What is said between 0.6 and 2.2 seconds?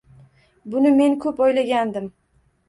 Buni men ko‘p o‘ylangandim.